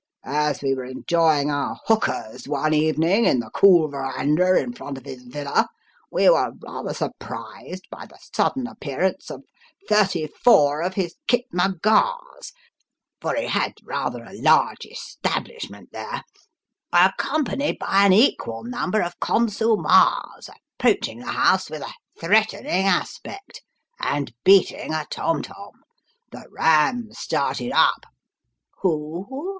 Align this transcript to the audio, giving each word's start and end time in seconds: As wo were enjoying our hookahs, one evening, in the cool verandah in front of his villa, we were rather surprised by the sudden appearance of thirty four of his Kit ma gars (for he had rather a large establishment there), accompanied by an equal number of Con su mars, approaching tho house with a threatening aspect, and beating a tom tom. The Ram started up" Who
As 0.25 0.63
wo 0.63 0.73
were 0.73 0.85
enjoying 0.85 1.51
our 1.51 1.77
hookahs, 1.85 2.47
one 2.47 2.73
evening, 2.73 3.25
in 3.25 3.39
the 3.39 3.51
cool 3.51 3.87
verandah 3.87 4.57
in 4.59 4.73
front 4.73 4.97
of 4.97 5.05
his 5.05 5.21
villa, 5.21 5.67
we 6.11 6.27
were 6.27 6.53
rather 6.63 6.91
surprised 6.91 7.85
by 7.91 8.07
the 8.07 8.17
sudden 8.33 8.65
appearance 8.65 9.29
of 9.29 9.43
thirty 9.87 10.25
four 10.43 10.81
of 10.81 10.95
his 10.95 11.13
Kit 11.27 11.45
ma 11.53 11.67
gars 11.83 12.51
(for 13.21 13.35
he 13.35 13.45
had 13.45 13.75
rather 13.83 14.23
a 14.23 14.41
large 14.41 14.87
establishment 14.87 15.89
there), 15.91 16.23
accompanied 16.91 17.77
by 17.77 18.03
an 18.03 18.11
equal 18.11 18.63
number 18.63 19.03
of 19.03 19.19
Con 19.19 19.49
su 19.49 19.77
mars, 19.77 20.49
approaching 20.79 21.19
tho 21.19 21.27
house 21.29 21.69
with 21.69 21.83
a 21.83 21.93
threatening 22.19 22.87
aspect, 22.87 23.61
and 23.99 24.33
beating 24.43 24.95
a 24.95 25.05
tom 25.11 25.43
tom. 25.43 25.73
The 26.31 26.47
Ram 26.49 27.09
started 27.13 27.71
up" 27.75 28.05
Who 28.81 29.49